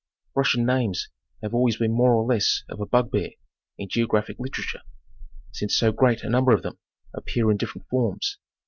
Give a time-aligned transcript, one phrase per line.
[0.33, 1.09] Russian names
[1.43, 3.29] have always been more or less of a bugbear
[3.77, 4.81] in geographic literature,
[5.51, 6.79] since so great a number of them
[7.13, 8.39] appear in different forms.